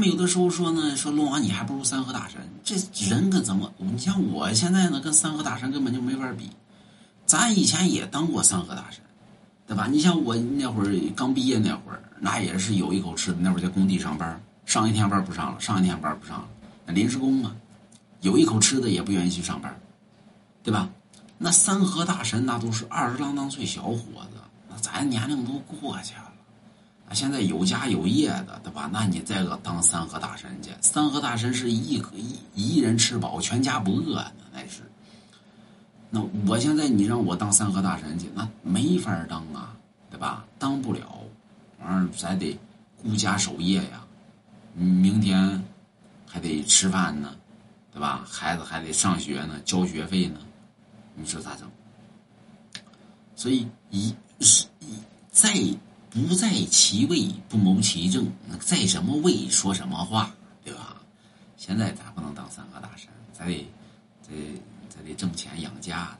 [0.00, 2.40] 们有的时候说呢，说龙王你还不如三河大神。
[2.64, 2.74] 这
[3.08, 3.70] 人跟怎么？
[3.76, 6.48] 你像我现在呢，跟三河大神根本就没法比。
[7.26, 9.00] 咱以前也当过三河大神，
[9.66, 9.86] 对吧？
[9.86, 13.38] 你像我那会儿刚毕业那会儿，那也是有一口吃的。
[13.40, 16.48] 那会儿在工地上班，上一天班不上了，上一天班不上了，
[16.86, 17.54] 那临时工嘛，
[18.22, 19.78] 有一口吃的也不愿意去上班，
[20.62, 20.88] 对吧？
[21.38, 23.96] 那三河大神那都是二十郎当岁小伙
[24.32, 26.32] 子，那咱年龄都过去了。
[27.12, 28.88] 现在有家有业的，对吧？
[28.92, 34.82] 那你再个当三河大神去，三河大神是一一一人吃饱，全家不饿的，那是。
[36.08, 39.76] 那我现在你让我当三河大神去，那没法当啊，
[40.10, 40.44] 对吧？
[40.58, 41.00] 当不了，
[41.80, 42.56] 完儿咱得
[43.02, 44.04] 顾家守业呀，
[44.74, 45.62] 明天
[46.26, 47.34] 还得吃饭呢，
[47.92, 48.24] 对吧？
[48.24, 50.38] 孩子还得上学呢，交学费呢，
[51.14, 51.68] 你说咋整？
[53.34, 54.94] 所以一是一
[55.32, 55.52] 再。
[56.10, 58.30] 不在其位，不谋其政。
[58.60, 60.96] 在什么位说什么话，对吧？
[61.56, 63.66] 现在咱不能当三个大神，咱得，
[64.22, 64.34] 咱
[64.88, 66.18] 咱得挣钱养家。